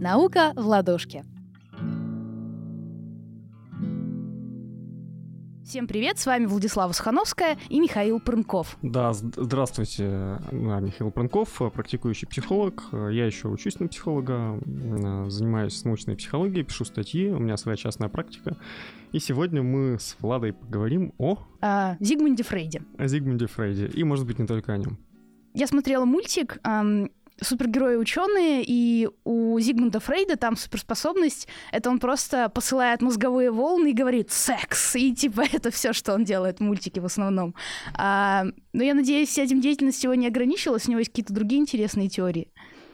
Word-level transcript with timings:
Наука 0.00 0.52
в 0.54 0.64
ладошке. 0.64 1.24
Всем 5.64 5.88
привет, 5.88 6.18
с 6.18 6.24
вами 6.24 6.46
Владислава 6.46 6.92
Сухановская 6.92 7.58
и 7.68 7.80
Михаил 7.80 8.20
Прынков. 8.20 8.78
Да, 8.80 9.12
здравствуйте, 9.12 10.04
я 10.04 10.80
Михаил 10.80 11.10
Прынков, 11.10 11.60
практикующий 11.74 12.28
психолог. 12.28 12.84
Я 12.92 13.26
еще 13.26 13.48
учусь 13.48 13.80
на 13.80 13.88
психолога, 13.88 14.60
занимаюсь 15.26 15.84
научной 15.84 16.14
психологией, 16.14 16.64
пишу 16.64 16.84
статьи, 16.84 17.28
у 17.30 17.40
меня 17.40 17.56
своя 17.56 17.76
частная 17.76 18.08
практика. 18.08 18.56
И 19.10 19.18
сегодня 19.18 19.64
мы 19.64 19.98
с 19.98 20.16
Владой 20.20 20.52
поговорим 20.52 21.12
о... 21.18 21.38
О 21.60 21.96
Зигмунде 21.98 22.44
Фрейде. 22.44 22.82
О 22.96 23.08
Зигмунде 23.08 23.46
Фрейде, 23.46 23.88
и, 23.88 24.04
может 24.04 24.26
быть, 24.26 24.38
не 24.38 24.46
только 24.46 24.72
о 24.72 24.78
нем. 24.78 24.96
Я 25.54 25.66
смотрела 25.66 26.04
мультик, 26.04 26.58
супергерои-ученые, 27.40 28.64
и 28.66 29.08
у 29.24 29.58
Зигмунда 29.58 30.00
Фрейда 30.00 30.36
там 30.36 30.56
суперспособность— 30.56 31.48
это 31.72 31.90
он 31.90 31.98
просто 31.98 32.48
посылает 32.48 33.02
мозговые 33.02 33.50
волны 33.50 33.90
и 33.90 33.94
говорит 33.94 34.30
«секс», 34.30 34.96
и 34.96 35.14
типа 35.14 35.42
это 35.52 35.70
все, 35.70 35.92
что 35.92 36.14
он 36.14 36.24
делает 36.24 36.58
в 36.58 36.62
мультике 36.62 37.00
в 37.00 37.04
основном. 37.04 37.54
А, 37.94 38.44
но 38.72 38.82
я 38.82 38.94
надеюсь, 38.94 39.38
этим 39.38 39.60
деятельность 39.60 40.02
его 40.04 40.14
не 40.14 40.26
ограничилась, 40.26 40.86
у 40.86 40.90
него 40.90 41.00
есть 41.00 41.10
какие-то 41.10 41.32
другие 41.32 41.60
интересные 41.60 42.08
теории. 42.08 42.48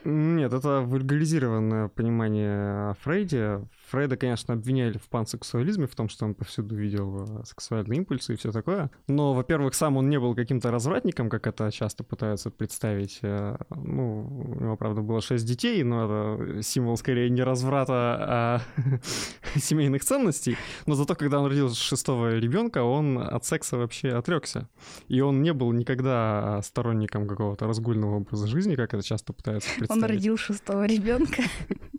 Нет, 0.05 0.53
это 0.53 0.81
вульгаризированное 0.81 1.87
понимание 1.87 2.91
о 2.91 2.93
Фрейде. 3.01 3.67
Фрейда, 3.95 4.17
конечно, 4.17 4.53
обвиняли 4.53 4.97
в 4.97 5.07
пансексуализме, 5.07 5.87
в 5.87 5.95
том, 5.95 6.09
что 6.09 6.25
он 6.25 6.35
повсюду 6.35 6.75
видел 6.75 7.23
э, 7.23 7.45
сексуальные 7.45 7.99
импульсы 7.99 8.33
и 8.33 8.35
все 8.35 8.51
такое. 8.51 8.91
Но, 9.07 9.33
во-первых, 9.33 9.73
сам 9.73 9.95
он 9.95 10.09
не 10.09 10.19
был 10.19 10.35
каким-то 10.35 10.69
развратником, 10.69 11.29
как 11.29 11.47
это 11.47 11.71
часто 11.71 12.03
пытаются 12.03 12.51
представить. 12.51 13.19
Э, 13.21 13.55
ну, 13.69 14.27
у 14.57 14.61
него, 14.61 14.75
правда, 14.75 14.99
было 14.99 15.21
шесть 15.21 15.45
детей, 15.45 15.81
но 15.83 16.03
это 16.03 16.61
символ 16.61 16.97
скорее 16.97 17.29
не 17.29 17.41
разврата, 17.41 17.93
а 17.95 18.61
семейных 19.55 20.03
ценностей. 20.03 20.57
Но 20.85 20.95
зато, 20.95 21.15
когда 21.15 21.39
он 21.39 21.47
родил 21.47 21.73
шестого 21.73 22.37
ребенка, 22.37 22.83
он 22.83 23.17
от 23.17 23.45
секса 23.45 23.77
вообще 23.77 24.09
отрекся. 24.09 24.67
И 25.07 25.21
он 25.21 25.41
не 25.41 25.53
был 25.53 25.71
никогда 25.71 26.61
сторонником 26.63 27.29
какого-то 27.29 27.65
разгульного 27.65 28.17
образа 28.17 28.45
жизни, 28.47 28.75
как 28.75 28.93
это 28.93 29.03
часто 29.03 29.31
пытаются 29.31 29.69
представить. 29.77 30.03
Он 30.03 30.09
родил 30.09 30.37
шестого 30.37 30.85
ребенка. 30.85 31.43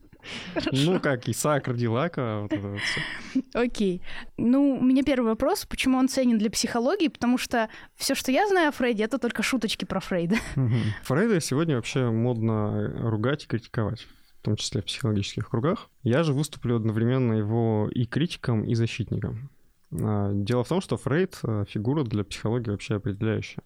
Ну, 0.72 1.00
как 1.00 1.28
Исаак 1.28 1.68
родил 1.68 1.96
Ака, 1.96 2.40
вот 2.42 2.52
это 2.52 2.68
вот 2.68 2.80
все. 2.80 3.42
Окей. 3.54 4.02
Ну, 4.36 4.78
у 4.80 4.82
меня 4.82 5.02
первый 5.02 5.28
вопрос, 5.28 5.66
почему 5.66 5.98
он 5.98 6.08
ценен 6.08 6.38
для 6.38 6.50
психологии, 6.50 7.08
потому 7.08 7.38
что 7.38 7.68
все, 7.96 8.14
что 8.14 8.32
я 8.32 8.46
знаю 8.48 8.68
о 8.68 8.72
Фрейде, 8.72 9.04
это 9.04 9.18
только 9.18 9.42
шуточки 9.42 9.84
про 9.84 10.00
Фрейда. 10.00 10.36
Фрейда 11.04 11.40
сегодня 11.40 11.76
вообще 11.76 12.10
модно 12.10 12.92
ругать 13.10 13.44
и 13.44 13.46
критиковать 13.46 14.06
в 14.40 14.42
том 14.46 14.56
числе 14.56 14.80
в 14.80 14.84
психологических 14.84 15.50
кругах. 15.50 15.90
Я 16.04 16.22
же 16.22 16.32
выступлю 16.32 16.76
одновременно 16.76 17.32
его 17.32 17.90
и 17.92 18.06
критиком, 18.06 18.62
и 18.64 18.74
защитником. 18.76 19.50
А, 19.92 20.32
дело 20.32 20.62
в 20.62 20.68
том, 20.68 20.80
что 20.80 20.96
Фрейд 20.96 21.38
э,— 21.42 21.64
фигура 21.68 22.04
для 22.04 22.22
психологии 22.24 22.70
вообще 22.70 22.96
определяющая. 22.96 23.62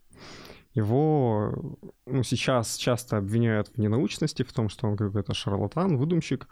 Его 0.75 1.77
ну, 2.07 2.23
сейчас 2.23 2.77
часто 2.77 3.17
обвиняют 3.17 3.69
в 3.69 3.79
ненаучности, 3.79 4.43
в 4.43 4.53
том, 4.53 4.69
что 4.69 4.87
он 4.87 4.97
какой-то 4.97 5.35
шарлатан, 5.35 5.97
выдумщик. 5.97 6.49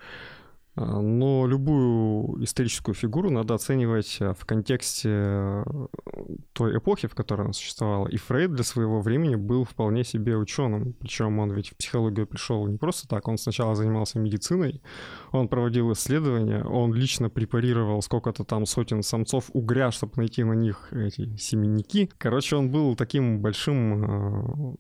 А, 0.79 1.01
но 1.01 1.47
любую 1.47 2.45
историческую 2.45 2.95
фигуру 2.95 3.31
надо 3.31 3.55
оценивать 3.55 4.19
а, 4.21 4.33
в 4.33 4.45
контексте 4.45 5.09
э, 5.11 5.65
той 6.53 6.79
эпохи, 6.79 7.09
в 7.09 7.15
которой 7.15 7.43
она 7.43 7.53
существовала. 7.53 8.07
И 8.07 8.17
Фрейд 8.17 8.53
для 8.53 8.63
своего 8.63 9.01
времени 9.01 9.35
был 9.35 9.65
вполне 9.65 10.05
себе 10.05 10.37
ученым. 10.37 10.93
Причем 11.01 11.39
он 11.41 11.51
ведь 11.51 11.71
в 11.71 11.77
психологию 11.77 12.27
пришел 12.29 12.67
не 12.69 12.79
просто 12.79 13.09
так. 13.09 13.27
Он 13.27 13.39
сначала 13.39 13.75
занимался 13.75 14.21
медициной, 14.21 14.81
он 15.33 15.49
проводил 15.49 15.93
исследования, 15.93 16.63
он 16.63 16.95
лично 16.95 17.29
препарировал 17.29 18.01
сколько-то 18.01 18.45
там 18.45 18.65
сотен 18.65 19.03
самцов 19.03 19.51
угря, 19.53 19.91
чтобы 19.91 20.13
найти 20.17 20.45
на 20.45 20.53
них 20.53 20.93
эти 20.93 21.37
семенники. 21.37 22.09
Короче, 22.19 22.55
он 22.55 22.71
был 22.71 22.95
таким 22.95 23.41
большим 23.41 24.75
э, 24.75 24.77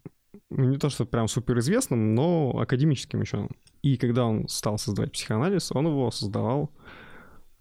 ну, 0.50 0.64
не 0.64 0.78
то 0.78 0.88
что 0.88 1.04
прям 1.04 1.28
суперизвестным, 1.28 2.14
но 2.14 2.58
академическим 2.58 3.20
ученым. 3.20 3.50
И 3.82 3.96
когда 3.96 4.24
он 4.24 4.48
стал 4.48 4.78
создавать 4.78 5.12
психоанализ, 5.12 5.72
он 5.72 5.86
его 5.86 6.10
создавал 6.10 6.72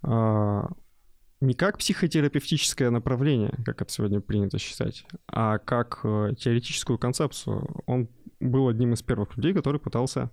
а, 0.01 0.69
не 1.41 1.53
как 1.53 1.77
психотерапевтическое 1.77 2.89
направление, 2.89 3.53
как 3.65 3.81
это 3.81 3.91
сегодня 3.91 4.21
принято 4.21 4.57
считать, 4.57 5.05
а 5.27 5.57
как 5.59 5.99
а, 6.03 6.33
теоретическую 6.33 6.97
концепцию. 6.97 7.83
Он 7.85 8.09
был 8.39 8.69
одним 8.69 8.93
из 8.93 9.01
первых 9.01 9.35
людей, 9.35 9.53
который 9.53 9.79
пытался 9.81 10.31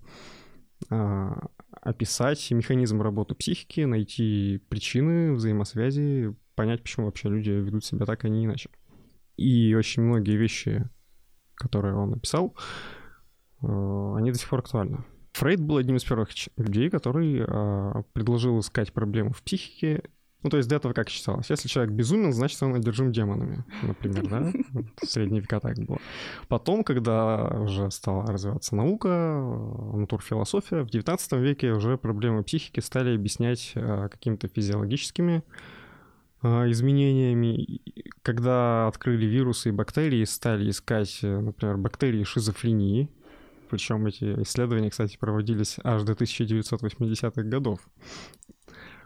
а, 0.90 1.48
описать 1.82 2.50
механизм 2.50 3.02
работы 3.02 3.34
психики, 3.34 3.80
найти 3.80 4.62
причины 4.68 5.34
взаимосвязи, 5.34 6.34
понять, 6.54 6.82
почему 6.82 7.06
вообще 7.06 7.28
люди 7.28 7.50
ведут 7.50 7.84
себя 7.84 8.06
так, 8.06 8.24
а 8.24 8.28
не 8.28 8.44
иначе. 8.44 8.70
И 9.36 9.74
очень 9.74 10.02
многие 10.02 10.36
вещи, 10.36 10.88
которые 11.56 11.94
он 11.94 12.10
написал, 12.10 12.54
э, 13.62 14.14
они 14.16 14.32
до 14.32 14.38
сих 14.38 14.48
пор 14.48 14.60
актуальны. 14.60 15.04
Фрейд 15.32 15.60
был 15.60 15.78
одним 15.78 15.96
из 15.96 16.04
первых 16.04 16.30
людей, 16.56 16.90
который 16.90 17.44
э, 17.46 18.02
предложил 18.12 18.60
искать 18.60 18.92
проблемы 18.92 19.32
в 19.32 19.42
психике. 19.42 20.04
Ну, 20.44 20.50
то 20.50 20.58
есть 20.58 20.68
до 20.68 20.76
этого 20.76 20.92
как 20.92 21.08
считалось? 21.08 21.48
Если 21.48 21.68
человек 21.68 21.92
безумен, 21.92 22.32
значит, 22.32 22.62
он 22.62 22.74
одержим 22.74 23.10
демонами, 23.10 23.64
например, 23.82 24.28
да? 24.28 24.52
В 25.02 25.06
средние 25.06 25.40
века 25.40 25.58
так 25.58 25.76
было. 25.78 25.98
Потом, 26.48 26.84
когда 26.84 27.46
уже 27.60 27.90
стала 27.90 28.26
развиваться 28.26 28.76
наука, 28.76 29.08
э, 29.08 29.96
натурфилософия, 29.96 30.82
в 30.82 30.90
19 30.90 31.32
веке 31.32 31.72
уже 31.72 31.96
проблемы 31.96 32.44
психики 32.44 32.80
стали 32.80 33.14
объяснять 33.14 33.72
какими-то 33.74 34.48
физиологическими 34.48 35.42
изменениями, 36.44 37.80
когда 38.22 38.86
открыли 38.88 39.26
вирусы 39.26 39.70
и 39.70 39.72
бактерии, 39.72 40.24
стали 40.24 40.70
искать, 40.70 41.20
э, 41.22 41.40
например, 41.40 41.76
бактерии 41.76 42.24
шизофрении, 42.24 43.08
причем 43.70 44.06
эти 44.06 44.42
исследования, 44.42 44.90
кстати, 44.90 45.16
проводились 45.16 45.78
аж 45.82 46.02
до 46.02 46.12
1980-х 46.12 47.42
годов. 47.42 47.80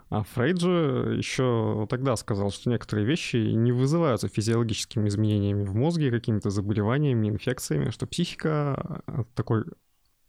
А 0.09 0.23
Фрейд 0.23 0.59
же 0.59 1.15
еще 1.17 1.85
тогда 1.89 2.15
сказал, 2.15 2.51
что 2.51 2.69
некоторые 2.69 3.05
вещи 3.05 3.37
не 3.37 3.71
вызываются 3.71 4.27
физиологическими 4.27 5.07
изменениями 5.07 5.63
в 5.63 5.75
мозге, 5.75 6.11
какими-то 6.11 6.49
заболеваниями, 6.49 7.29
инфекциями, 7.29 7.91
что 7.91 8.07
психика 8.07 9.01
э, 9.07 9.23
такой 9.35 9.65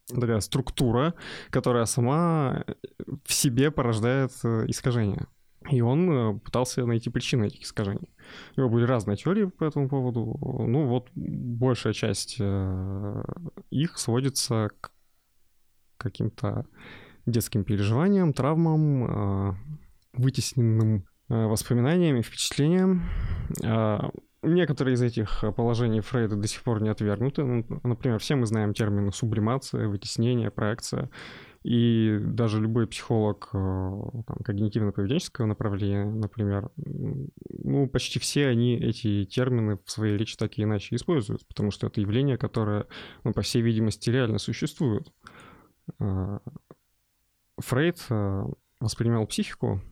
такая 0.08 0.40
структура, 0.40 1.14
которая 1.50 1.86
сама 1.86 2.64
в 3.24 3.32
себе 3.32 3.70
порождает 3.70 4.32
э, 4.44 4.66
искажения. 4.68 5.26
И 5.70 5.80
он 5.80 6.10
э, 6.10 6.38
пытался 6.38 6.84
найти 6.84 7.10
причины 7.10 7.46
этих 7.46 7.62
искажений. 7.62 8.10
У 8.56 8.60
него 8.60 8.70
были 8.70 8.84
разные 8.84 9.16
теории 9.16 9.44
по 9.44 9.64
этому 9.64 9.88
поводу. 9.88 10.36
Ну 10.66 10.86
вот 10.86 11.08
большая 11.14 11.92
часть 11.92 12.36
э, 12.40 13.22
их 13.70 13.98
сводится 13.98 14.70
к 14.80 14.90
каким-то 15.96 16.66
детским 17.26 17.64
переживаниям, 17.64 18.32
травмам, 18.32 19.04
э, 19.04 19.54
вытесненным 20.14 21.04
воспоминаниями, 21.28 22.22
впечатлениям. 22.22 23.08
Некоторые 24.42 24.94
из 24.94 25.02
этих 25.02 25.44
положений 25.54 26.00
Фрейда 26.00 26.34
до 26.34 26.48
сих 26.48 26.62
пор 26.62 26.82
не 26.82 26.88
отвергнуты. 26.88 27.44
Ну, 27.44 27.64
например, 27.84 28.18
все 28.18 28.34
мы 28.34 28.46
знаем 28.46 28.74
термины 28.74 29.12
сублимация, 29.12 29.86
вытеснение, 29.86 30.50
проекция. 30.50 31.08
И 31.62 32.18
даже 32.22 32.60
любой 32.60 32.86
психолог 32.86 33.50
э, 33.52 33.58
там, 33.58 34.38
когнитивно-поведенческого 34.42 35.44
направления, 35.44 36.06
например, 36.06 36.70
ну, 36.76 37.86
почти 37.86 38.18
все 38.18 38.46
они 38.46 38.76
эти 38.76 39.26
термины 39.26 39.78
в 39.84 39.90
своей 39.90 40.16
речи 40.16 40.38
так 40.38 40.56
и 40.56 40.62
иначе 40.62 40.96
используют, 40.96 41.46
потому 41.46 41.70
что 41.70 41.88
это 41.88 42.00
явление, 42.00 42.38
которое, 42.38 42.86
ну, 43.24 43.34
по 43.34 43.42
всей 43.42 43.60
видимости, 43.60 44.08
реально 44.08 44.38
существует. 44.38 45.12
Э, 45.98 46.38
Фрейд 47.58 48.06
э, 48.08 48.44
воспринимал 48.80 49.26
психику, 49.26 49.82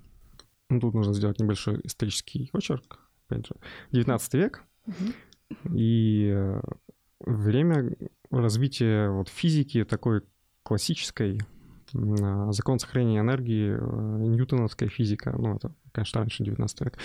ну, 0.71 0.81
тут 0.81 0.95
нужно 0.95 1.13
сделать 1.13 1.39
небольшой 1.39 1.83
исторический 1.85 2.49
очерк, 2.55 2.99
опять 3.29 3.47
же, 3.47 3.57
19 3.93 4.35
век, 4.35 4.65
и 5.75 6.35
время 7.21 7.95
развития 8.31 9.11
вот 9.11 9.29
физики 9.29 9.85
такой 9.85 10.23
классической, 10.63 11.41
закон 12.53 12.79
сохранения 12.79 13.21
энергии, 13.21 13.77
э, 13.77 14.27
ньютоновская 14.27 14.89
физика, 14.89 15.35
ну, 15.37 15.57
это, 15.57 15.73
конечно, 15.93 16.21
раньше 16.21 16.45
19 16.45 16.81
век. 16.81 16.99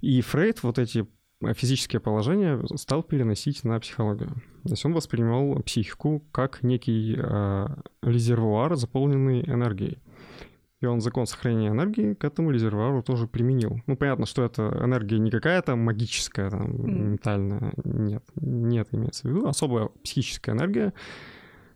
И 0.00 0.20
Фрейд 0.20 0.62
вот 0.62 0.78
эти 0.78 1.06
физические 1.54 2.00
положения 2.00 2.60
стал 2.76 3.02
переносить 3.02 3.64
на 3.64 3.78
психологию. 3.80 4.30
То 4.64 4.70
есть 4.70 4.84
он 4.84 4.92
воспринимал 4.92 5.60
психику 5.62 6.24
как 6.32 6.62
некий 6.62 7.16
э, 7.18 7.66
резервуар, 8.02 8.76
заполненный 8.76 9.42
энергией. 9.42 9.98
И 10.80 10.86
он 10.86 11.00
закон 11.00 11.26
сохранения 11.26 11.68
энергии 11.68 12.14
к 12.14 12.24
этому 12.24 12.50
резервуару 12.50 13.02
тоже 13.02 13.28
применил. 13.28 13.80
Ну, 13.86 13.96
понятно, 13.96 14.26
что 14.26 14.44
это 14.44 14.80
энергия 14.82 15.18
не 15.18 15.30
какая-то 15.30 15.76
магическая, 15.76 16.50
там, 16.50 17.10
ментальная, 17.10 17.72
нет, 17.84 18.24
нет, 18.34 18.88
имеется 18.90 19.28
в 19.28 19.30
виду, 19.30 19.46
особая 19.46 19.90
психическая 20.02 20.56
энергия, 20.56 20.92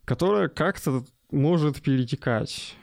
которая 0.05 0.49
как-то 0.49 1.05
может 1.31 1.82
перетекать 1.82 2.76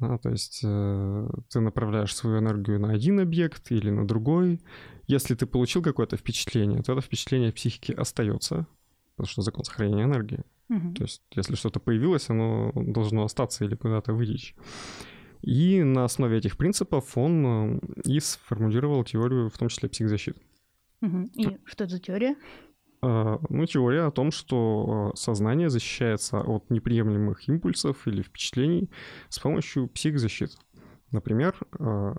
Да, 0.00 0.18
то 0.18 0.30
есть 0.30 0.60
э, 0.62 1.28
ты 1.50 1.60
направляешь 1.60 2.14
свою 2.14 2.38
энергию 2.38 2.78
на 2.80 2.92
один 2.92 3.20
объект 3.20 3.72
или 3.72 3.90
на 3.90 4.06
другой. 4.06 4.60
Если 5.06 5.34
ты 5.34 5.46
получил 5.46 5.82
какое-то 5.82 6.16
впечатление, 6.16 6.82
то 6.82 6.92
это 6.92 7.00
впечатление 7.00 7.50
в 7.50 7.54
психике 7.54 7.94
остается, 7.94 8.66
потому 9.16 9.28
что 9.28 9.42
закон 9.42 9.64
сохранения 9.64 10.04
энергии. 10.04 10.44
Мгм. 10.68 10.94
То 10.94 11.04
есть 11.04 11.22
если 11.34 11.56
что-то 11.56 11.80
появилось, 11.80 12.28
оно 12.30 12.72
должно 12.74 13.24
остаться 13.24 13.64
или 13.64 13.74
куда-то 13.74 14.12
вытечь. 14.12 14.54
И 15.42 15.82
на 15.82 16.04
основе 16.04 16.38
этих 16.38 16.56
принципов 16.56 17.16
он 17.16 17.46
э, 17.46 17.80
и 18.04 18.20
сформулировал 18.20 19.04
теорию, 19.04 19.50
в 19.50 19.58
том 19.58 19.68
числе 19.68 19.88
психозащиты. 19.88 20.40
Мгм. 21.00 21.24
И 21.34 21.58
что 21.64 21.84
это 21.84 21.94
за 21.94 22.00
теория? 22.00 22.36
А, 23.00 23.40
Ну, 23.48 23.66
теория 23.66 24.02
о 24.02 24.10
том, 24.10 24.30
что 24.30 25.12
э, 25.12 25.16
сознание 25.16 25.70
защищается 25.70 26.40
от 26.40 26.70
неприемлемых 26.70 27.48
импульсов 27.48 28.06
или 28.06 28.22
впечатлений 28.22 28.90
с 29.28 29.38
помощью 29.38 29.88
психозащиты. 29.88 30.56
Например, 31.12 31.54
э, 31.78 32.14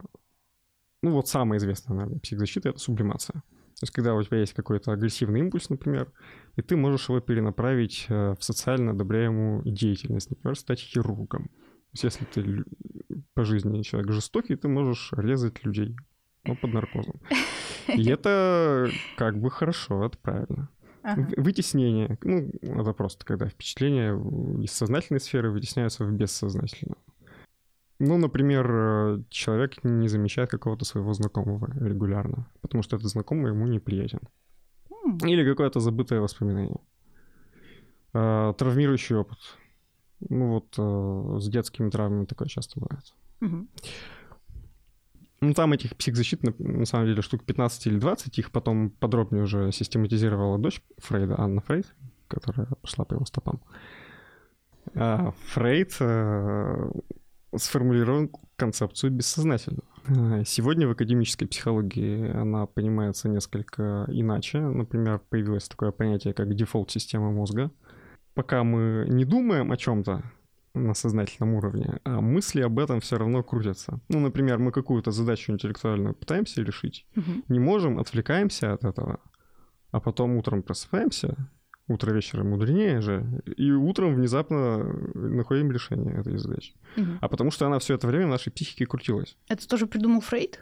ну 1.02 1.12
вот 1.12 1.28
самая 1.28 1.60
известная, 1.60 1.96
наверное, 1.96 2.20
психозащита— 2.20 2.70
это 2.70 2.80
сублимация. 2.80 3.42
То 3.80 3.84
есть 3.84 3.94
когда 3.94 4.14
у 4.16 4.24
тебя 4.24 4.40
есть 4.40 4.54
какой-то 4.54 4.92
агрессивный 4.92 5.40
импульс, 5.40 5.70
например, 5.70 6.12
и 6.58 6.62
ты 6.62 6.76
можешь 6.76 7.08
его 7.08 7.22
перенаправить 7.22 8.08
в 8.10 8.38
социально 8.42 8.92
одобряемую 8.92 9.64
деятельность, 9.64 10.30
например, 10.30 10.58
стать 10.58 10.82
хирургом. 10.82 11.48
То 11.48 11.94
есть 11.94 12.04
если 12.04 12.25
ты 12.25 12.66
по 13.34 13.46
жизни 13.46 13.82
человек 13.84 14.12
жестокий, 14.12 14.58
ты 14.58 14.68
можешь 14.68 15.14
резать 15.14 15.64
людей, 15.64 15.96
но 16.45 16.56
под 16.56 16.74
наркозом. 16.74 17.15
И 17.88 18.09
это 18.09 18.89
как 19.18 19.39
бы 19.39 19.50
хорошо, 19.50 20.06
это 20.06 20.18
правильно. 20.18 20.69
Ага. 21.01 21.27
Вытеснение. 21.38 22.18
Ну, 22.24 22.51
это 22.62 22.94
просто 22.94 23.25
когда 23.25 23.47
впечатления 23.47 24.13
из 24.62 24.71
сознательной 24.71 25.19
сферы 25.19 25.50
вытесняются 25.50 26.03
в 26.03 26.12
бессознательную. 26.12 26.97
Ну, 28.00 28.18
например, 28.18 29.24
человек 29.30 29.83
не 29.83 30.07
замечает 30.07 30.50
какого-то 30.50 30.86
своего 30.86 31.13
знакомого 31.13 31.69
регулярно, 31.86 32.47
потому 32.62 32.81
что 32.81 32.95
этот 32.95 33.09
знакомый 33.09 33.51
ему 33.51 33.68
неприятен. 33.68 34.19
Или 35.24 35.50
какое-то 35.50 35.80
забытое 35.80 36.21
воспоминание. 36.21 36.77
Э, 38.13 38.53
Травмирующий 38.57 39.15
опыт. 39.15 39.39
Ну 40.30 40.50
вот 40.50 40.75
э, 40.77 41.39
с 41.39 41.50
детскими 41.50 41.89
травмами 41.89 42.25
такое 42.25 42.47
часто 42.47 42.80
бывает. 42.80 43.13
мгм. 43.39 43.69
Ну, 45.41 45.53
там 45.53 45.71
этих 45.74 45.95
психзащит, 45.95 46.44
на, 46.59 46.86
самом 46.86 47.07
деле, 47.07 47.21
штук 47.21 47.44
15 47.45 47.88
или 47.88 47.97
20, 47.97 48.39
их 48.39 48.51
потом 48.51 48.89
подробнее 48.89 49.44
уже 49.44 49.71
систематизировала 49.71 50.57
дочь 50.57 50.81
Фрейда, 50.97 51.39
Анна 51.39 51.62
Фрейд, 51.62 51.88
которая 52.27 52.68
пошла 52.81 53.06
по 53.06 53.13
его 53.13 53.25
стопам. 53.25 53.62
А 54.95 55.31
Фрейд 55.53 55.95
э, 56.00 56.91
сформулировал 57.56 58.30
концепцию 58.57 59.12
бессознательного. 59.12 59.83
Э, 60.07 60.44
Сегодня 60.45 60.88
в 60.88 60.91
академической 60.91 61.45
психологии 61.45 62.31
она 62.31 62.65
понимается 62.65 63.30
несколько 63.30 64.06
иначе. 64.09 64.59
Например, 64.59 65.19
появилось 65.30 65.68
такое 65.69 65.91
понятие, 65.91 66.33
как 66.33 66.53
дефолт-система 66.53 67.31
мозга. 67.31 67.71
Пока 68.33 68.63
мы 68.63 69.06
не 69.09 69.25
думаем 69.25 69.71
о 69.71 69.77
чем-то, 69.77 70.24
на 70.80 70.94
сознательном 70.94 71.54
уровне, 71.54 72.00
а 72.04 72.22
мысли 72.22 72.62
об 72.62 72.80
этом 72.80 73.00
все 73.00 73.18
равно 73.18 73.44
крутятся. 73.44 74.00
Ну, 74.10 74.20
например, 74.20 74.58
мы 74.60 74.72
какую-то 74.72 75.12
задачу 75.12 75.52
интеллектуальную 75.52 76.14
пытаемся 76.16 76.62
решить, 76.64 77.06
Мгм. 77.16 77.44
не 77.50 77.60
можем, 77.60 78.00
отвлекаемся 78.00 78.74
от 78.74 78.84
этого, 78.86 79.20
а 79.92 80.00
потом 80.00 80.36
утром 80.38 80.62
просыпаемся, 80.64 81.36
утро 81.88 82.12
вечера 82.14 82.44
мудренее 82.44 83.02
же, 83.02 83.42
и 83.58 83.72
утром 83.72 84.14
внезапно 84.16 84.84
находим 85.14 85.72
решение 85.72 86.16
этой 86.16 86.38
задачи. 86.38 86.74
Мгм. 86.98 87.18
А 87.22 87.28
потому 87.28 87.52
что 87.52 87.66
она 87.66 87.78
все 87.80 87.96
это 87.96 88.08
время 88.08 88.28
в 88.28 88.30
нашей 88.30 88.52
психике 88.52 88.86
крутилась. 88.86 89.38
Это 89.48 89.68
тоже 89.68 89.88
придумал 89.88 90.22
Фрейд? 90.22 90.60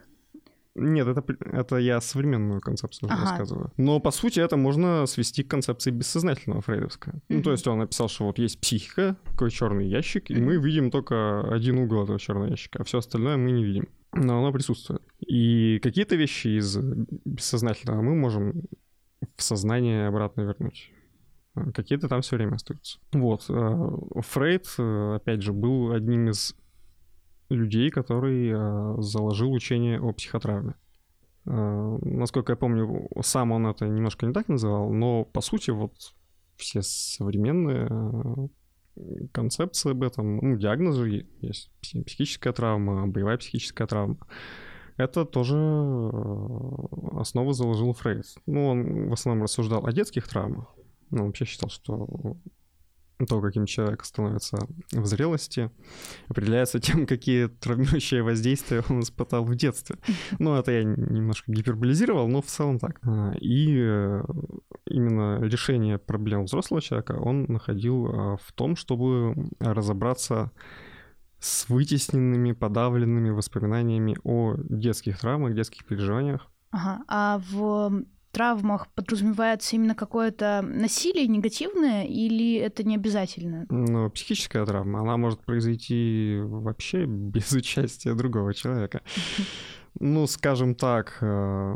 Нет, 0.77 1.07
это, 1.07 1.23
это 1.39 1.77
я 1.77 1.99
современную 2.01 2.61
концепцию 2.61 3.09
Ага. 3.11 3.21
рассказываю. 3.21 3.71
Но, 3.77 3.99
по 3.99 4.11
сути, 4.11 4.39
это 4.39 4.57
можно 4.57 5.05
свести 5.07 5.43
к 5.43 5.49
концепции 5.49 5.91
бессознательного 5.91 6.61
фрейдовского. 6.61 7.15
Ну, 7.29 7.41
то 7.41 7.51
есть 7.51 7.67
он 7.67 7.79
написал, 7.79 8.07
что 8.09 8.25
вот 8.25 8.39
есть 8.39 8.59
психика, 8.59 9.17
такой 9.25 9.49
черный 9.51 9.87
ящик, 9.87 10.29
и 10.29 10.35
мы 10.35 10.57
видим 10.57 10.91
только 10.91 11.41
один 11.53 11.79
угол 11.79 12.03
этого 12.03 12.19
черного 12.19 12.49
ящика, 12.49 12.79
а 12.79 12.83
все 12.83 12.99
остальное 12.99 13.37
мы 13.37 13.51
не 13.51 13.63
видим. 13.65 13.87
Но 14.13 14.39
оно 14.39 14.51
присутствует. 14.53 15.01
И 15.19 15.79
какие-то 15.83 16.15
вещи 16.15 16.59
из 16.59 16.77
бессознательного 17.25 18.01
мы 18.01 18.15
можем 18.15 18.63
в 19.35 19.43
сознание 19.43 20.07
обратно 20.07 20.41
вернуть. 20.41 20.91
Какие-то 21.73 22.07
там 22.07 22.21
все 22.21 22.35
время 22.35 22.55
остаются. 22.55 22.99
Вот. 23.13 23.45
э, 23.49 24.21
Фрейд, 24.21 24.67
э, 24.77 25.15
опять 25.15 25.41
же, 25.41 25.53
был 25.53 25.91
одним 25.91 26.29
из 26.29 26.55
людей, 27.49 27.89
который 27.89 28.49
э, 28.51 29.01
заложил 29.01 29.51
учение 29.51 29.99
о 29.99 30.11
психотравме. 30.13 30.75
Э, 31.45 31.97
Насколько 32.01 32.53
я 32.53 32.57
помню, 32.57 33.07
сам 33.21 33.51
он 33.51 33.67
это 33.67 33.85
немножко 33.87 34.25
не 34.25 34.33
так 34.33 34.47
называл, 34.49 34.91
но 34.91 35.23
по 35.25 35.41
сути 35.41 35.71
вот 35.71 35.93
все 36.55 36.81
современные 36.81 37.87
э, 38.95 39.27
концепции 39.31 39.91
об 39.91 40.03
этом, 40.03 40.37
ну, 40.37 40.57
диагноз 40.57 40.95
же 40.95 41.09
е- 41.09 41.27
есть, 41.41 41.71
пси- 41.81 42.03
психическая 42.03 42.53
травма, 42.53 43.07
боевая 43.07 43.37
психическая 43.37 43.87
травма. 43.87 44.17
Это 44.97 45.25
тоже 45.25 45.55
основу 47.19 47.53
заложил 47.53 47.93
Фрейд. 47.93 48.25
Ну, 48.47 48.67
он 48.67 49.09
в 49.09 49.13
основном 49.13 49.43
рассуждал 49.43 49.85
о 49.85 49.91
детских 49.91 50.27
травмах. 50.27 50.73
Ну, 51.11 51.19
он 51.21 51.25
вообще 51.27 51.45
считал, 51.45 51.69
что 51.69 52.37
то, 53.25 53.41
каким 53.41 53.65
человек 53.65 54.03
становится 54.05 54.67
в 54.91 55.05
зрелости, 55.05 55.71
определяется 56.27 56.79
тем, 56.79 57.05
какие 57.07 57.47
травмирующие 57.47 58.23
воздействия 58.23 58.83
он 58.89 59.01
испытал 59.01 59.43
в 59.45 59.55
детстве. 59.55 59.97
Ну, 60.39 60.55
это 60.55 60.71
я 60.71 60.83
немножко 60.83 61.51
гиперболизировал, 61.51 62.27
но 62.27 62.41
в 62.41 62.45
целом 62.45 62.79
так. 62.79 62.99
А, 63.03 63.33
И 63.39 63.75
э, 63.79 64.23
именно 64.85 65.41
решение 65.41 65.97
проблем 65.97 66.45
взрослого 66.45 66.81
человека 66.81 67.13
он 67.13 67.45
находил 67.45 68.07
а, 68.07 68.37
в 68.37 68.51
том, 68.53 68.75
чтобы 68.75 69.35
разобраться 69.59 70.51
с 71.39 71.69
вытесненными, 71.69 72.51
подавленными 72.51 73.29
воспоминаниями 73.29 74.17
о 74.23 74.55
детских 74.57 75.19
травмах, 75.19 75.53
детских 75.53 75.85
переживаниях. 75.85 76.47
Ага. 76.71 77.03
А 77.07 77.41
в 77.49 78.03
травмах 78.37 78.87
подразумевается 78.93 79.75
именно 79.75 79.95
какое-то 79.95 80.61
насилие 80.61 81.27
негативное 81.27 82.03
или 82.05 82.53
это 82.55 82.83
не 82.83 82.95
обязательно? 82.95 83.65
Но 83.69 84.09
психическая 84.11 84.63
травма, 84.65 84.99
она 85.01 85.17
может 85.17 85.39
произойти 85.39 86.37
вообще 86.43 87.05
без 87.05 87.51
участия 87.53 88.13
другого 88.13 88.53
человека. 88.53 89.01
Ну, 89.99 90.27
скажем 90.27 90.75
так, 90.75 91.17
э, 91.21 91.75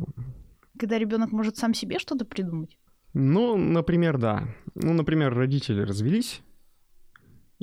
Когда 0.78 1.00
ребенок 1.00 1.32
может 1.32 1.58
сам 1.58 1.74
себе 1.74 1.98
что-то 1.98 2.24
придумать? 2.24 2.78
ну, 3.14 3.58
например, 3.58 4.20
да. 4.20 4.44
Ну, 4.76 4.94
например, 4.94 5.34
родители 5.34 5.82
развелись, 5.82 6.42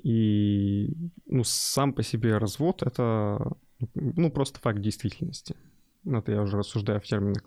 и, 0.03 0.91
ну, 1.27 1.45
сам 1.45 1.93
по 1.93 2.03
себе 2.03 2.39
развод— 2.39 2.83
это, 2.87 3.53
ну, 3.95 4.31
просто 4.33 4.59
факт 4.59 4.81
действительности. 4.81 5.55
Ну, 6.03 6.19
Это 6.19 6.33
я 6.33 6.43
уже 6.43 6.57
рассуждаю 6.57 7.01
в 7.01 7.05
терминах 7.05 7.43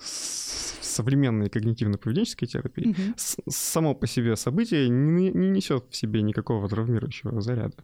современной 0.92 1.48
когнитивно-поведенческой 1.48 2.48
терапии. 2.48 2.88
Мгм. 2.90 3.14
с- 3.18 3.38
само 3.48 3.96
по 3.96 4.08
себе 4.08 4.36
событие 4.36 4.90
не, 4.90 5.32
не 5.32 5.50
несет 5.50 5.86
в 5.90 5.96
себе 5.96 6.22
никакого 6.22 6.68
травмирующего 6.70 7.42
заряда. 7.42 7.84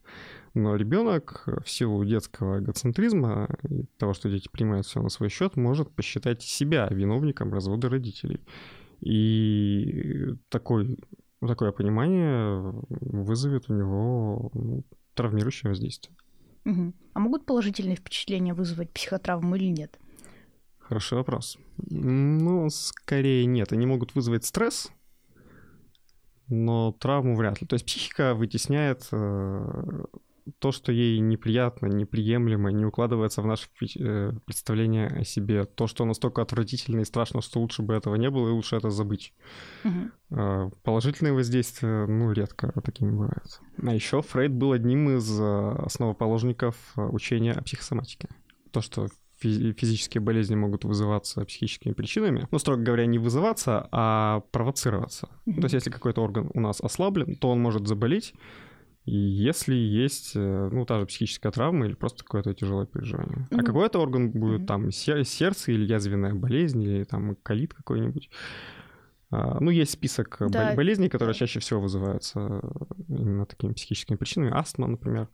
Но 0.54 0.76
ребенок 0.76 1.44
в 1.66 1.70
силу 1.70 2.04
детского 2.06 2.60
эгоцентризма 2.60 3.48
и 3.70 3.86
того, 3.98 4.14
что 4.14 4.30
дети 4.30 4.50
принимают 4.52 4.86
все 4.86 5.02
на 5.02 5.10
свой 5.10 5.30
счет, 5.30 5.56
может 5.56 5.90
посчитать 5.92 6.42
себя 6.42 6.88
виновником 6.92 7.54
развода 7.54 7.90
родителей. 7.90 8.40
И 9.02 10.34
такой, 10.50 10.98
такое 11.40 11.72
понимание 11.72 12.74
вызовет 12.90 13.70
у 13.70 13.74
него 13.74 14.52
ну, 14.54 14.84
травмирующее 15.14 15.70
воздействие. 15.70 16.16
А 17.14 17.20
могут 17.20 17.46
положительные 17.46 17.96
впечатления 17.96 18.54
вызвать 18.54 18.92
психотравму 18.92 19.56
или 19.56 19.68
нет? 19.68 19.98
Хороший 20.88 21.18
вопрос. 21.18 21.58
Ну, 21.90 22.70
скорее 22.70 23.46
нет. 23.46 23.74
Они 23.74 23.86
могут 23.86 24.16
вызвать 24.16 24.46
стресс, 24.46 24.90
но 26.48 26.94
травму 26.94 27.36
вряд 27.36 27.60
ли. 27.60 27.68
То 27.68 27.74
есть 27.74 27.86
психика 27.86 28.34
вытесняет 28.34 29.06
э, 29.12 30.06
то, 30.60 30.72
что 30.72 30.94
ей 30.94 31.20
неприятно, 31.20 31.88
неприемлемо, 31.88 32.72
не 32.72 32.86
укладывается 32.86 33.42
в 33.42 33.46
наше 33.46 33.68
э, 34.00 34.32
представление 34.46 35.08
о 35.08 35.26
себе. 35.26 35.66
То, 35.66 35.88
что 35.88 36.06
настолько 36.06 36.42
отвратительно 36.42 37.02
и 37.02 37.06
страшно, 37.06 37.42
что 37.42 37.60
лучше 37.60 37.82
бы 37.82 37.94
этого 37.94 38.16
не 38.16 38.30
было, 38.30 38.48
и 38.48 38.52
лучше 38.52 38.78
это 38.78 38.90
забыть. 38.90 39.34
Мгм. 39.84 40.14
Э, 40.30 40.70
Положительные 40.84 41.34
воздействия, 41.34 42.06
ну, 42.08 42.32
редко 42.32 42.72
такими 42.82 43.12
бывают. 43.12 43.60
А 43.84 43.94
еще 43.94 44.22
Фрейд 44.22 44.54
был 44.54 44.72
одним 44.72 45.18
из 45.18 45.38
э, 45.38 45.76
основоположников 45.80 46.78
э, 46.96 47.02
учения 47.02 47.52
о 47.52 47.62
психосоматике. 47.62 48.30
То, 48.72 48.80
что 48.80 49.10
физи- 49.44 49.74
физические 49.74 50.22
болезни 50.22 50.56
могут 50.56 50.84
вызываться 50.86 51.46
психическими 51.46 51.94
причинами, 51.94 52.48
ну, 52.52 52.60
строго 52.60 52.82
говоря, 52.84 53.06
не 53.06 53.20
вызываться, 53.20 53.88
а 53.92 54.42
провоцироваться. 54.52 55.30
Мгм. 55.46 55.62
То 55.62 55.66
есть, 55.66 55.74
если 55.74 55.90
какой-то 55.92 56.22
орган 56.24 56.50
у 56.54 56.60
нас 56.60 56.82
ослаблен, 56.82 57.36
то 57.36 57.50
он 57.50 57.60
может 57.62 57.88
заболеть, 57.88 58.34
если 59.10 59.76
есть, 59.76 60.34
э, 60.36 60.70
ну, 60.72 60.86
та 60.86 61.00
же 61.00 61.06
психическая 61.06 61.52
травма 61.52 61.86
или 61.86 61.94
просто 61.94 62.24
какое-то 62.24 62.54
тяжелое 62.54 62.86
переживание. 62.88 63.48
Ну, 63.52 63.60
А 63.60 63.64
какой-то 63.64 64.00
орган 64.00 64.32
будет 64.32 64.66
там 64.68 64.92
сер- 64.92 65.24
сердце 65.26 65.72
или 65.72 65.86
язвенная 65.86 66.34
болезнь, 66.34 66.82
или 66.84 67.04
там 67.06 67.36
колит 67.44 67.74
какой-нибудь. 67.74 68.30
А, 69.30 69.60
Ну, 69.62 69.72
есть 69.72 69.92
список 69.92 70.38
Да. 70.50 70.74
болезней, 70.76 71.10
которые 71.10 71.36
чаще 71.36 71.60
всего 71.60 71.82
вызываются 71.82 72.62
именно 73.10 73.46
такими 73.46 73.74
психическими 73.74 74.16
причинами. 74.18 74.52
Астма, 74.54 74.88
например. 74.88 75.28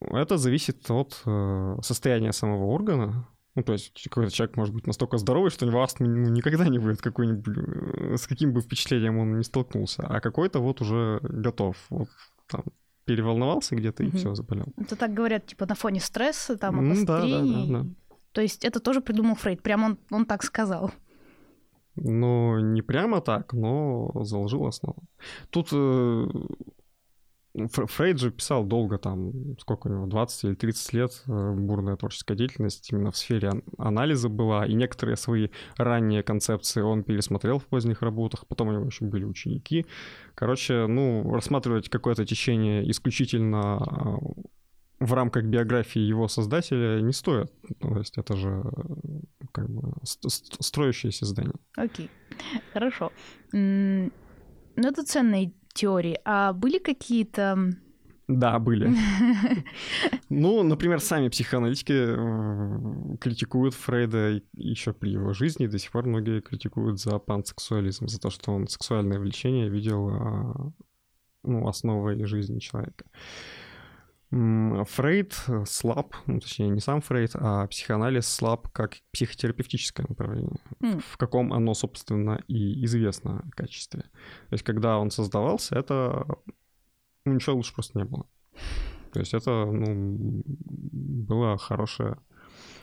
Это 0.00 0.36
зависит 0.38 0.90
от 0.90 1.22
э, 1.26 1.76
состояния 1.82 2.32
самого 2.32 2.64
органа. 2.66 3.28
Ну, 3.56 3.62
то 3.64 3.72
есть 3.72 4.08
какой-то 4.08 4.32
человек 4.32 4.56
может 4.56 4.74
быть 4.74 4.86
настолько 4.86 5.18
здоровый, 5.18 5.50
что 5.50 5.66
у 5.66 5.68
него 5.68 5.82
астмы 5.82 6.06
ну, 6.06 6.28
никогда 6.30 6.68
не 6.68 6.78
будет 6.78 7.02
какой-нибудь, 7.02 7.56
э, 7.56 8.16
с 8.16 8.26
каким 8.26 8.52
бы 8.52 8.60
впечатлением 8.60 9.18
он 9.18 9.38
ни 9.38 9.42
столкнулся. 9.42 10.06
А 10.06 10.20
какой-то 10.20 10.60
вот 10.60 10.80
уже 10.80 11.18
готов. 11.22 11.76
Вот 11.90 12.08
там 12.46 12.62
переволновался 13.06 13.74
где-то 13.74 14.04
и 14.04 14.06
Мгм. 14.08 14.16
все, 14.18 14.34
заболел. 14.34 14.66
Это 14.76 14.94
так 14.94 15.12
говорят, 15.12 15.46
типа, 15.46 15.66
на 15.66 15.74
фоне 15.74 16.00
стресса, 16.00 16.56
там, 16.56 16.76
Ну 16.88 16.94
да, 17.04 17.04
да, 17.04 17.18
обострений. 17.18 17.72
да, 17.72 17.82
да. 17.82 17.86
То 18.32 18.40
есть 18.40 18.64
это 18.64 18.78
тоже 18.78 19.00
придумал 19.00 19.34
Фрейд, 19.34 19.62
прям 19.62 19.82
он, 19.82 19.98
он 20.12 20.24
так 20.26 20.44
сказал. 20.44 20.92
Ну, 21.96 22.60
не 22.60 22.82
прямо 22.82 23.20
так, 23.20 23.52
но 23.52 24.12
заложил 24.22 24.64
основу. 24.66 25.02
Тут 25.50 25.70
э, 25.72 26.28
Фрейд 27.54 28.18
же 28.20 28.30
писал 28.30 28.64
долго, 28.64 28.98
там, 28.98 29.32
сколько 29.58 29.88
у 29.88 29.90
него, 29.90 30.06
20 30.06 30.44
или 30.44 30.54
30 30.54 30.92
лет 30.92 31.22
э, 31.26 31.52
бурная 31.54 31.96
творческая 31.96 32.36
деятельность 32.36 32.90
именно 32.92 33.10
в 33.10 33.16
сфере 33.16 33.48
ан- 33.48 33.62
анализа 33.76 34.28
была, 34.28 34.66
и 34.66 34.74
некоторые 34.74 35.16
свои 35.16 35.48
ранние 35.76 36.22
концепции 36.22 36.80
он 36.80 37.02
пересмотрел 37.02 37.58
в 37.58 37.66
поздних 37.66 38.02
работах, 38.02 38.46
потом 38.46 38.68
у 38.68 38.72
него 38.72 38.84
еще 38.86 39.04
были 39.04 39.24
ученики. 39.24 39.84
Короче, 40.36 40.86
ну, 40.86 41.28
рассматривать 41.34 41.88
какое-то 41.88 42.24
течение 42.24 42.88
исключительно 42.90 44.20
э, 45.00 45.04
в 45.04 45.12
рамках 45.14 45.44
биографии 45.44 46.00
его 46.00 46.28
создателя 46.28 47.00
не 47.00 47.12
стоит. 47.12 47.52
То 47.80 47.98
есть 47.98 48.16
это 48.16 48.36
же 48.36 48.62
э, 48.64 49.20
как 49.50 49.68
бы 49.68 49.92
ст- 50.04 50.30
ст- 50.30 50.62
строящееся 50.62 51.26
здание. 51.26 51.54
Окей, 51.76 52.10
хорошо. 52.72 53.10
М, 53.52 54.12
Ну, 54.76 54.88
это 54.88 55.02
ценные 55.04 55.52
теории. 55.72 56.18
А 56.24 56.52
были 56.52 56.78
какие-то... 56.78 57.70
Да, 58.28 58.58
были. 58.58 58.90
Ну, 60.28 60.62
например, 60.62 61.00
сами 61.00 61.28
психоаналитики 61.28 63.16
критикуют 63.18 63.74
Фрейда 63.74 64.40
еще 64.52 64.92
при 64.92 65.10
его 65.10 65.32
жизни, 65.32 65.66
до 65.66 65.78
сих 65.78 65.90
пор 65.90 66.06
многие 66.06 66.40
критикуют 66.40 67.00
за 67.00 67.18
пансексуализм, 67.18 68.06
за 68.06 68.20
то, 68.20 68.30
что 68.30 68.52
он 68.52 68.68
сексуальное 68.68 69.18
влечение 69.18 69.68
видел 69.68 70.08
а, 70.08 70.72
ну, 71.42 71.66
основой 71.66 72.24
жизни 72.24 72.60
человека. 72.60 73.06
Фрейд 74.30 75.34
слаб, 75.66 76.14
ну, 76.26 76.38
точнее, 76.38 76.68
не 76.68 76.80
сам 76.80 77.00
Фрейд, 77.00 77.32
а 77.34 77.66
психоанализ 77.66 78.28
слаб 78.28 78.68
как 78.68 78.98
психотерапевтическое 79.12 80.06
направление, 80.08 80.60
М. 80.80 81.00
в 81.00 81.16
каком 81.16 81.52
оно, 81.52 81.74
собственно, 81.74 82.40
и 82.46 82.84
известно 82.84 83.42
в 83.50 83.56
качестве. 83.56 84.02
То 84.02 84.52
есть, 84.52 84.64
когда 84.64 84.98
он 84.98 85.10
создавался, 85.10 85.76
это 85.76 86.26
ну, 87.24 87.34
ничего 87.34 87.56
лучше 87.56 87.74
просто 87.74 87.98
не 87.98 88.04
было. 88.04 88.26
То 89.12 89.18
есть 89.18 89.34
это 89.34 89.66
ну, 89.66 90.42
было 90.46 91.58
хорошее 91.58 92.16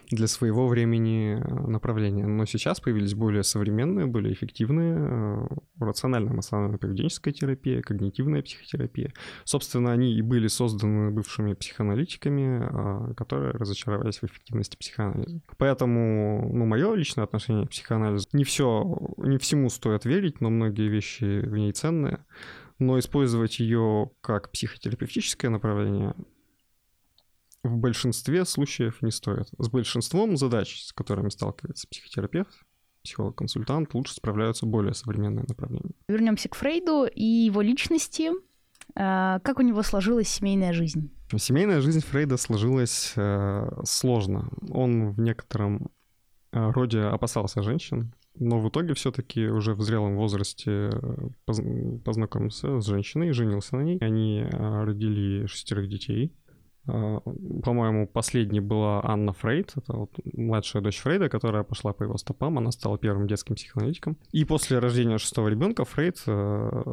для 0.10 0.28
своего 0.28 0.68
времени 0.68 1.38
э, 1.38 1.68
направление. 1.68 2.26
Но 2.28 2.46
сейчас 2.46 2.80
появились 2.80 3.14
более 3.14 3.44
современные, 3.44 4.06
более 4.06 4.34
эффективные 4.34 4.98
э, 4.98 5.48
рационально-эмоционально-поведенческая 5.80 7.34
терапия, 7.34 7.82
когнитивная 7.82 8.42
психотерапия. 8.42 9.14
Собственно, 9.44 9.92
они 9.92 10.14
и 10.14 10.22
были 10.22 10.48
созданы 10.48 11.12
бывшими 11.12 11.54
психоаналитиками, 11.54 13.10
э, 13.12 13.14
которые 13.16 13.52
разочаровались 13.52 14.20
в 14.20 14.24
эффективности 14.24 14.78
психоанализа. 14.78 15.42
Поэтому, 15.58 16.50
ну, 16.54 16.66
мое 16.66 16.94
личное 16.96 17.24
отношение 17.24 17.66
к 17.68 17.72
психоанализу, 17.72 18.28
не 18.34 18.44
все, 18.44 18.98
не 19.18 19.38
всему 19.38 19.70
стоит 19.70 20.06
верить, 20.06 20.42
но 20.42 20.50
многие 20.50 20.88
вещи 20.88 21.42
в 21.42 21.58
ней 21.58 21.72
ценные 21.74 22.20
но 22.80 23.00
использовать 23.00 23.60
ее 23.60 24.12
как 24.22 24.52
психотерапевтическое 24.52 25.50
направление 25.50 26.14
в 27.78 27.80
большинстве 27.80 28.44
случаев 28.46 29.02
не 29.02 29.12
стоит. 29.12 29.48
С 29.60 29.70
большинством 29.70 30.36
задач, 30.36 30.82
с 30.84 30.94
которыми 30.94 31.30
сталкивается 31.30 31.88
психотерапевт, 31.88 32.50
психолог-консультант, 33.04 33.94
лучше 33.94 34.16
справляются 34.16 34.66
более 34.66 34.94
современные 34.94 35.46
направления. 35.48 35.92
Вернемся 36.08 36.50
к 36.50 36.56
Фрейду 36.56 37.06
и 37.06 37.24
его 37.24 37.62
личности. 37.62 38.32
А, 38.96 39.40
Как 39.40 39.60
у 39.60 39.62
него 39.62 39.84
сложилась 39.84 40.28
семейная 40.28 40.74
жизнь? 40.74 41.12
Семейная 41.38 41.82
жизнь 41.82 42.02
Фрейда 42.02 42.38
сложилась 42.38 43.14
э, 43.16 43.70
сложно. 43.86 44.50
Он 44.70 45.12
в 45.12 45.20
некотором 45.20 45.92
э, 46.52 46.72
роде 46.72 47.02
опасался 47.02 47.62
женщин, 47.62 48.14
но 48.36 48.60
в 48.60 48.70
итоге 48.70 48.94
все-таки 48.94 49.48
уже 49.48 49.74
в 49.76 49.82
зрелом 49.82 50.16
возрасте 50.16 50.90
э, 50.92 51.30
поз- 51.46 51.62
познакомился 52.04 52.80
с 52.82 52.86
женщиной, 52.88 53.34
женился 53.34 53.76
на 53.76 53.82
ней. 53.84 53.98
Они 54.00 54.46
родили 54.52 55.46
шестерых 55.46 55.88
детей. 55.90 56.34
Э, 56.88 57.20
По-моему, 57.64 58.08
последней 58.08 58.60
была 58.62 59.02
Анна 59.04 59.34
Фрейд, 59.34 59.74
это 59.76 59.94
вот 59.94 60.12
младшая 60.34 60.82
дочь 60.82 61.00
Фрейда, 61.00 61.30
которая 61.30 61.64
пошла 61.64 61.94
по 61.94 62.04
его 62.04 62.18
стопам, 62.18 62.58
она 62.58 62.72
стала 62.72 62.98
первым 62.98 63.28
детским 63.28 63.56
психоаналитиком. 63.56 64.18
И 64.32 64.46
после 64.46 64.80
рождения 64.80 65.18
шестого 65.18 65.48
ребенка 65.50 65.86
Фрейд, 65.86 66.24
э, 66.28 66.84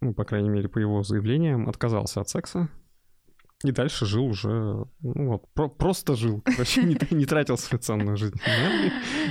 ну, 0.00 0.14
по 0.14 0.24
крайней 0.24 0.50
мере, 0.50 0.68
по 0.68 0.78
его 0.78 1.02
заявлениям, 1.02 1.68
отказался 1.68 2.20
от 2.20 2.28
секса, 2.28 2.68
и 3.62 3.70
дальше 3.72 4.04
жил 4.04 4.26
уже, 4.26 4.50
ну 5.00 5.28
вот, 5.30 5.50
про- 5.54 5.70
просто 5.70 6.16
жил. 6.16 6.42
Вообще 6.58 6.82
не, 6.82 6.98
не 7.10 7.24
тратил 7.24 7.56
свою 7.56 7.80
ценную 7.80 8.16
жизнь. 8.18 8.34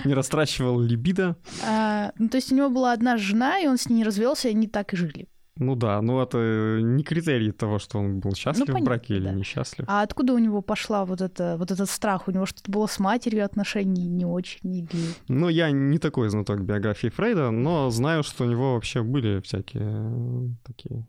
Не 0.05 0.13
растрачивал 0.15 0.79
либидо. 0.79 1.35
А, 1.63 2.11
ну, 2.17 2.29
то 2.29 2.37
есть 2.37 2.51
у 2.51 2.55
него 2.55 2.69
была 2.69 2.93
одна 2.93 3.17
жена, 3.17 3.59
и 3.59 3.67
он 3.67 3.77
с 3.77 3.89
ней 3.89 3.97
не 3.97 4.03
развелся, 4.03 4.47
и 4.47 4.51
они 4.51 4.67
так 4.67 4.93
и 4.93 4.97
жили. 4.97 5.27
Ну 5.55 5.75
да, 5.75 6.01
но 6.01 6.23
это 6.23 6.79
не 6.81 7.03
критерий 7.03 7.51
того, 7.51 7.77
что 7.77 7.99
он 7.99 8.19
был 8.19 8.33
счастлив 8.33 8.63
в 8.63 8.67
понятно, 8.67 8.85
браке 8.85 9.15
или 9.15 9.25
да. 9.25 9.33
несчастлив. 9.33 9.85
А 9.87 10.01
откуда 10.01 10.33
у 10.33 10.39
него 10.39 10.63
пошла 10.63 11.05
вот, 11.05 11.21
это, 11.21 11.57
вот 11.57 11.69
этот 11.69 11.89
страх? 11.89 12.27
У 12.27 12.31
него 12.31 12.47
что-то 12.47 12.71
было 12.71 12.87
с 12.87 12.97
матерью 12.97 13.45
отношений 13.45 14.07
не 14.07 14.25
очень? 14.25 14.75
Или... 14.75 14.87
Ну, 15.27 15.49
я 15.49 15.69
не 15.69 15.99
такой 15.99 16.29
знаток 16.29 16.61
биографии 16.61 17.09
Фрейда, 17.09 17.51
но 17.51 17.91
знаю, 17.91 18.23
что 18.23 18.45
у 18.45 18.47
него 18.49 18.73
вообще 18.73 19.03
были 19.03 19.41
всякие 19.41 19.83
э, 19.83 20.47
такие 20.63 21.05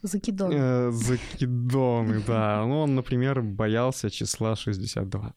Закидон. 0.00 0.50
э, 0.52 0.90
закидоны, 0.90 2.22
да. 2.26 2.64
Ну, 2.66 2.80
он, 2.80 2.94
например, 2.94 3.42
боялся 3.42 4.10
числа 4.10 4.56
62. 4.56 5.34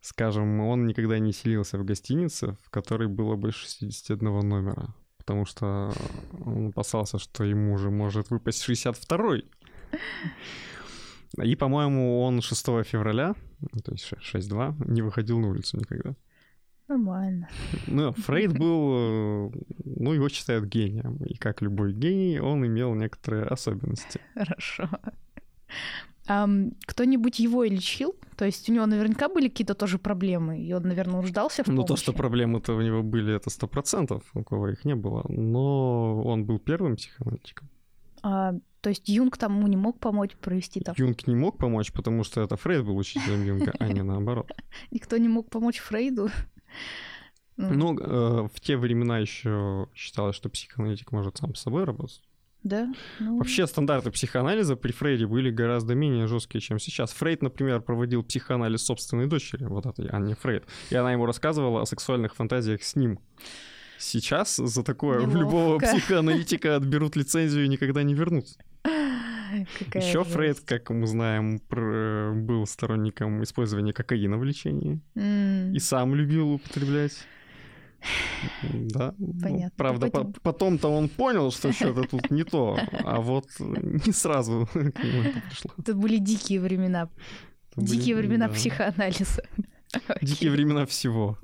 Скажем, 0.00 0.60
он 0.60 0.86
никогда 0.86 1.18
не 1.18 1.32
селился 1.32 1.78
в 1.78 1.84
гостинице, 1.84 2.56
в 2.64 2.70
которой 2.70 3.08
было 3.08 3.36
больше 3.36 3.66
61 3.66 4.48
номера, 4.48 4.94
потому 5.26 5.44
что 5.44 5.92
он 6.44 6.68
опасался, 6.68 7.18
что 7.18 7.42
ему 7.42 7.74
уже 7.74 7.90
может 7.90 8.30
выпасть 8.30 8.68
62-й. 8.68 9.44
И, 11.42 11.56
по-моему, 11.56 12.22
он 12.22 12.40
6 12.40 12.66
февраля, 12.84 13.34
ну, 13.60 13.80
то 13.80 13.92
есть 13.92 14.12
6-2, 14.12 14.88
не 14.88 15.02
выходил 15.02 15.40
на 15.40 15.48
улицу 15.48 15.78
никогда. 15.78 16.14
Нормально. 16.86 17.48
Ну, 17.88 18.12
Фрейд 18.12 18.56
был, 18.56 19.50
э, 19.50 19.50
ну, 19.84 20.12
его 20.12 20.28
считают 20.28 20.66
гением. 20.66 21.16
И 21.24 21.36
как 21.36 21.60
любой 21.60 21.92
гений, 21.92 22.38
он 22.38 22.64
имел 22.64 22.94
некоторые 22.94 23.46
особенности. 23.46 24.20
Хорошо. 24.34 24.88
Кто-нибудь 26.26 27.38
его 27.38 27.64
и 27.64 27.70
лечил? 27.70 28.14
То 28.36 28.44
есть 28.44 28.68
у 28.68 28.72
него 28.72 28.86
наверняка 28.86 29.28
были 29.28 29.48
какие-то 29.48 29.74
тоже 29.74 29.98
проблемы, 29.98 30.60
и 30.60 30.72
он, 30.74 30.82
наверное, 30.82 31.20
нуждался 31.22 31.62
в 31.64 31.68
Ну, 31.68 31.76
помощи? 31.76 31.88
то, 31.88 31.96
что 31.96 32.12
проблемы-то 32.12 32.74
у 32.74 32.80
него 32.82 33.02
были, 33.02 33.34
это 33.34 33.50
сто 33.50 33.66
процентов, 33.66 34.22
у 34.34 34.42
кого 34.44 34.68
их 34.68 34.84
не 34.84 34.94
было. 34.94 35.24
Но 35.28 36.22
он 36.22 36.44
был 36.44 36.58
первым 36.58 36.96
психоаналитиком. 36.96 37.68
А, 38.22 38.52
то 38.80 38.90
есть 38.90 39.08
Юнг 39.08 39.36
там 39.38 39.56
ему 39.56 39.68
не 39.68 39.76
мог 39.76 39.98
помочь 40.00 40.32
провести 40.40 40.80
там? 40.80 40.94
Юнг 40.98 41.26
не 41.26 41.34
мог 41.36 41.58
помочь, 41.58 41.92
потому 41.92 42.24
что 42.24 42.40
это 42.42 42.56
Фрейд 42.56 42.84
был 42.84 42.96
учителем 42.96 43.44
Юнга, 43.44 43.72
а 43.78 43.88
не 43.88 44.02
наоборот. 44.02 44.50
Никто 44.90 45.16
не 45.16 45.28
мог 45.28 45.48
помочь 45.48 45.78
Фрейду? 45.78 46.30
Ну, 47.56 47.72
Ну, 47.72 47.98
э, 47.98 48.48
в 48.52 48.60
те 48.60 48.76
времена 48.76 49.18
еще 49.18 49.88
считалось, 49.94 50.36
что 50.36 50.48
психоаналитик 50.50 51.12
может 51.12 51.38
сам 51.38 51.54
с 51.54 51.62
собой 51.62 51.84
работать. 51.84 52.22
Да? 52.66 52.92
Ну, 53.20 53.38
Вообще 53.38 53.66
стандарты 53.66 54.10
психоанализа 54.10 54.76
при 54.76 54.92
Фрейде 54.92 55.26
были 55.26 55.50
гораздо 55.50 55.94
менее 55.94 56.26
жесткие, 56.26 56.60
чем 56.60 56.78
сейчас. 56.78 57.12
Фрейд, 57.12 57.42
например, 57.42 57.80
проводил 57.80 58.22
психоанализ 58.22 58.82
собственной 58.82 59.26
дочери, 59.26 59.64
вот 59.64 59.86
этой 59.86 60.06
Анне 60.08 60.34
Фрейд, 60.34 60.64
и 60.90 60.94
она 60.96 61.12
ему 61.12 61.26
рассказывала 61.26 61.82
о 61.82 61.86
сексуальных 61.86 62.34
фантазиях 62.34 62.82
с 62.82 62.96
ним. 62.96 63.18
Сейчас 63.98 64.56
за 64.56 64.82
такое 64.82 65.20
у 65.20 65.30
любого 65.30 65.78
Неловко. 65.78 65.86
психоаналитика 65.86 66.76
отберут 66.76 67.16
лицензию 67.16 67.64
и 67.64 67.68
никогда 67.68 68.02
не 68.02 68.12
вернут. 68.14 68.46
какая 69.78 70.02
Еще 70.06 70.22
Фрейд, 70.24 70.56
жесть. 70.56 70.66
как 70.66 70.90
мы 70.90 71.06
знаем, 71.06 71.60
был 72.46 72.66
сторонником 72.66 73.42
использования 73.42 73.92
кокаина 73.94 74.36
в 74.36 74.44
лечении 74.44 75.00
М, 75.14 75.72
и 75.74 75.78
сам 75.78 76.14
любил 76.14 76.52
употреблять. 76.54 77.26
Да. 78.72 79.14
Ну, 79.18 79.34
Понятно. 79.42 79.72
правда, 79.76 80.06
Потом. 80.10 80.32
по- 80.32 80.40
потом-то 80.40 80.88
он 80.88 81.08
понял, 81.08 81.50
что 81.50 81.72
что-то 81.72 82.02
тут 82.08 82.30
не 82.30 82.44
то, 82.44 82.78
а 83.04 83.20
вот 83.20 83.46
не 83.58 84.12
сразу 84.12 84.68
к 84.72 84.74
нему 84.76 85.22
это 85.22 85.40
пришло. 85.48 85.70
Это 85.78 85.94
были 85.94 86.18
дикие 86.18 86.60
времена. 86.60 87.08
Это 87.72 87.80
были- 87.80 87.86
Дикие 87.90 88.16
времена 88.16 88.48
да. 88.48 88.54
психоанализа. 88.54 89.42
Дикие 90.22 90.50
времена 90.50 90.84
всего. 90.86 91.38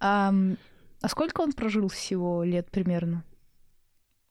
Ам, 0.00 0.56
А 1.02 1.08
сколько 1.08 1.40
он 1.42 1.52
прожил 1.52 1.88
всего 1.88 2.42
лет 2.44 2.70
примерно? 2.70 3.24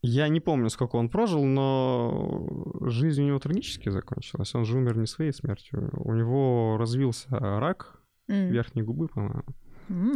Я 0.02 0.30
не 0.30 0.40
помню, 0.40 0.70
сколько 0.70 0.96
он 0.96 1.10
прожил, 1.10 1.44
но 1.44 2.48
жизнь 2.82 3.22
у 3.24 3.28
него 3.28 3.40
трагически 3.40 3.90
закончилась. 3.90 4.56
Он 4.56 4.64
же 4.66 4.78
умер 4.78 4.98
не 4.98 5.08
своей 5.08 5.34
смертью. 5.34 5.90
У 5.94 6.14
него 6.14 6.78
развился 6.78 7.28
рак 7.32 8.00
М. 8.30 8.50
верхней 8.50 8.82
губы, 8.84 9.08
по-моему. 9.10 9.44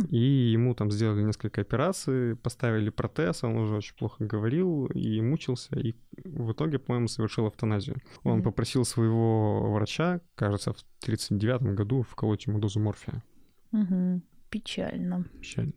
И 0.10 0.18
ему 0.52 0.76
там 0.76 0.92
сделали 0.92 1.24
несколько 1.24 1.62
операций, 1.62 2.36
поставили 2.36 2.90
протез, 2.90 3.44
он 3.44 3.58
уже 3.58 3.76
очень 3.78 3.96
плохо 3.96 4.24
говорил 4.26 4.86
и 4.88 5.20
мучился, 5.22 5.76
и 5.80 5.96
в 6.24 6.52
итоге, 6.52 6.80
по-моему, 6.80 7.08
совершил 7.08 7.48
эвтаназию. 7.48 7.98
Он 8.24 8.36
Мгм. 8.36 8.44
попросил 8.44 8.86
своего 8.86 9.72
врача, 9.74 10.22
кажется, 10.36 10.74
в 10.74 10.84
39 11.00 11.74
году 11.76 12.04
вколоть 12.04 12.46
ему 12.46 12.60
дозу 12.60 12.80
морфия. 12.80 13.24
Мгм. 13.72 14.22
Печально. 14.50 15.26
Печально. 15.42 15.74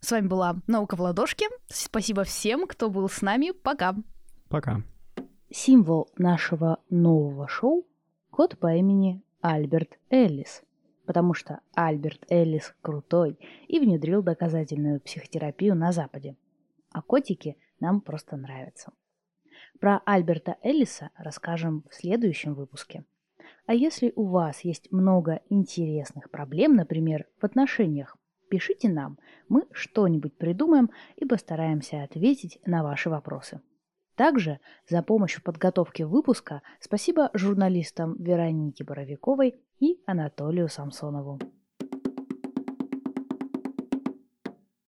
С 0.00 0.12
вами 0.12 0.28
была 0.28 0.56
«Наука 0.66 0.96
в 0.96 1.00
ладошке». 1.00 1.46
Спасибо 1.66 2.22
всем, 2.24 2.66
кто 2.66 2.88
был 2.88 3.08
с 3.08 3.20
нами. 3.20 3.50
Пока. 3.50 3.96
Пока. 4.48 4.82
Символ 5.50 6.08
нашего 6.16 6.78
нового 6.90 7.48
шоу– 7.48 7.86
кот 8.30 8.56
по 8.58 8.74
имени 8.76 9.22
Альберт 9.42 9.98
Эллис, 10.08 10.62
потому 11.10 11.34
что 11.34 11.58
Альберт 11.74 12.24
Эллис 12.30 12.72
крутой 12.82 13.36
и 13.66 13.80
внедрил 13.80 14.22
доказательную 14.22 15.00
психотерапию 15.00 15.74
на 15.74 15.90
Западе. 15.90 16.36
А 16.92 17.02
котики 17.02 17.56
нам 17.80 18.00
просто 18.00 18.36
нравятся. 18.36 18.92
Про 19.80 20.02
Альберта 20.06 20.56
Эллиса 20.62 21.10
расскажем 21.16 21.82
в 21.90 21.96
следующем 21.96 22.54
выпуске. 22.54 23.04
А 23.66 23.74
если 23.74 24.12
у 24.14 24.28
вас 24.28 24.60
есть 24.60 24.92
много 24.92 25.40
интересных 25.48 26.30
проблем, 26.30 26.76
например, 26.76 27.26
в 27.40 27.44
отношениях, 27.44 28.16
пишите 28.48 28.88
нам, 28.88 29.18
мы 29.48 29.66
что-нибудь 29.72 30.38
придумаем 30.38 30.90
и 31.16 31.24
постараемся 31.24 32.04
ответить 32.04 32.60
на 32.64 32.84
ваши 32.84 33.10
вопросы. 33.10 33.60
Также 34.14 34.60
за 34.88 35.02
помощь 35.02 35.34
в 35.34 35.42
подготовке 35.42 36.06
выпуска 36.06 36.62
спасибо 36.78 37.30
журналистам 37.34 38.14
Веронике 38.22 38.84
Боровиковой 38.84 39.60
и 39.80 39.98
Анатолию 40.06 40.68
Самсонову. 40.68 41.38